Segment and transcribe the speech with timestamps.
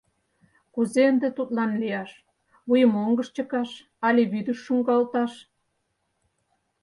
[0.73, 2.11] Кузе ынде тудлан лияш—
[2.67, 3.69] вуйым оҥгыш чыкаш
[4.07, 5.31] але вӱдыш шуҥгалташ?